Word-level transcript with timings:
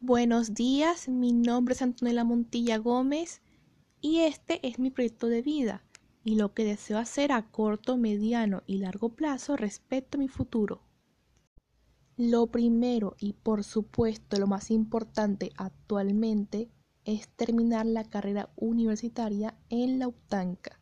Buenos 0.00 0.54
días, 0.54 1.08
mi 1.08 1.32
nombre 1.32 1.74
es 1.74 1.82
Antonella 1.82 2.22
Montilla 2.22 2.78
Gómez 2.78 3.42
y 4.00 4.20
este 4.20 4.64
es 4.64 4.78
mi 4.78 4.92
proyecto 4.92 5.26
de 5.26 5.42
vida 5.42 5.82
y 6.22 6.36
lo 6.36 6.54
que 6.54 6.62
deseo 6.62 6.98
hacer 6.98 7.32
a 7.32 7.50
corto, 7.50 7.96
mediano 7.96 8.62
y 8.64 8.78
largo 8.78 9.08
plazo 9.08 9.56
respecto 9.56 10.16
a 10.16 10.20
mi 10.20 10.28
futuro. 10.28 10.82
Lo 12.16 12.46
primero 12.46 13.16
y 13.18 13.32
por 13.32 13.64
supuesto 13.64 14.38
lo 14.38 14.46
más 14.46 14.70
importante 14.70 15.50
actualmente 15.56 16.70
es 17.04 17.26
terminar 17.30 17.84
la 17.84 18.04
carrera 18.04 18.50
universitaria 18.54 19.58
en 19.68 19.98
la 19.98 20.06
UTANCA 20.06 20.78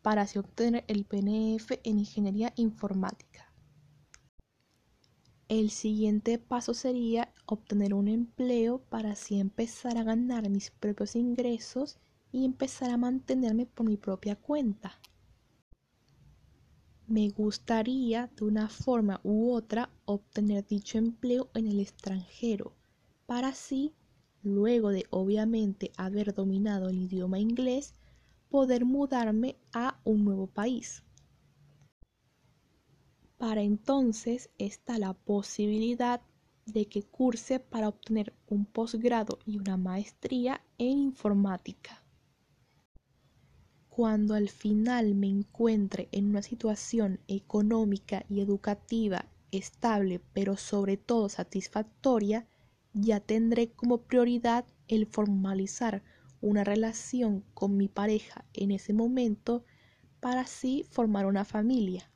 para 0.00 0.22
así 0.22 0.38
obtener 0.38 0.84
el 0.86 1.06
PNF 1.06 1.72
en 1.82 1.98
Ingeniería 1.98 2.52
Informática. 2.54 3.53
El 5.48 5.70
siguiente 5.70 6.38
paso 6.38 6.72
sería 6.72 7.30
obtener 7.44 7.92
un 7.92 8.08
empleo 8.08 8.78
para 8.88 9.12
así 9.12 9.38
empezar 9.38 9.98
a 9.98 10.02
ganar 10.02 10.48
mis 10.48 10.70
propios 10.70 11.16
ingresos 11.16 11.98
y 12.32 12.46
empezar 12.46 12.90
a 12.90 12.96
mantenerme 12.96 13.66
por 13.66 13.84
mi 13.86 13.98
propia 13.98 14.36
cuenta. 14.36 14.98
Me 17.06 17.28
gustaría 17.28 18.30
de 18.34 18.46
una 18.46 18.70
forma 18.70 19.20
u 19.22 19.52
otra 19.52 19.90
obtener 20.06 20.66
dicho 20.66 20.96
empleo 20.96 21.50
en 21.52 21.66
el 21.66 21.78
extranjero, 21.78 22.72
para 23.26 23.48
así, 23.48 23.92
luego 24.42 24.88
de 24.88 25.04
obviamente 25.10 25.92
haber 25.98 26.32
dominado 26.32 26.88
el 26.88 27.02
idioma 27.02 27.38
inglés, 27.38 27.92
poder 28.48 28.86
mudarme 28.86 29.56
a 29.74 30.00
un 30.04 30.24
nuevo 30.24 30.46
país. 30.46 31.02
Para 33.46 33.60
entonces 33.60 34.48
está 34.56 34.98
la 34.98 35.12
posibilidad 35.12 36.22
de 36.64 36.86
que 36.86 37.02
curse 37.02 37.60
para 37.60 37.88
obtener 37.88 38.32
un 38.46 38.64
posgrado 38.64 39.38
y 39.44 39.58
una 39.58 39.76
maestría 39.76 40.62
en 40.78 40.98
informática. 40.98 42.02
Cuando 43.90 44.32
al 44.32 44.48
final 44.48 45.14
me 45.14 45.28
encuentre 45.28 46.08
en 46.10 46.30
una 46.30 46.40
situación 46.40 47.20
económica 47.28 48.24
y 48.30 48.40
educativa 48.40 49.26
estable, 49.52 50.22
pero 50.32 50.56
sobre 50.56 50.96
todo 50.96 51.28
satisfactoria, 51.28 52.46
ya 52.94 53.20
tendré 53.20 53.72
como 53.72 53.98
prioridad 53.98 54.64
el 54.88 55.04
formalizar 55.04 56.02
una 56.40 56.64
relación 56.64 57.44
con 57.52 57.76
mi 57.76 57.88
pareja 57.88 58.46
en 58.54 58.70
ese 58.70 58.94
momento 58.94 59.66
para 60.20 60.40
así 60.40 60.86
formar 60.88 61.26
una 61.26 61.44
familia. 61.44 62.10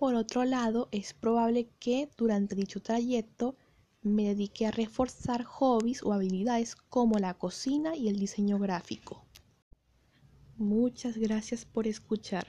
Por 0.00 0.14
otro 0.14 0.46
lado, 0.46 0.88
es 0.92 1.12
probable 1.12 1.68
que 1.78 2.08
durante 2.16 2.56
dicho 2.56 2.80
trayecto 2.80 3.54
me 4.00 4.28
dedique 4.28 4.66
a 4.66 4.70
reforzar 4.70 5.44
hobbies 5.44 6.02
o 6.02 6.14
habilidades 6.14 6.74
como 6.74 7.18
la 7.18 7.34
cocina 7.34 7.94
y 7.94 8.08
el 8.08 8.18
diseño 8.18 8.58
gráfico. 8.58 9.26
Muchas 10.56 11.18
gracias 11.18 11.66
por 11.66 11.86
escuchar. 11.86 12.46